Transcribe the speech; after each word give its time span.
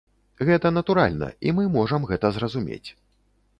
Гэта 0.47 0.71
натуральна, 0.77 1.29
і 1.49 1.53
мы 1.59 1.67
можам 1.77 2.09
гэта 2.13 2.33
зразумець. 2.41 2.85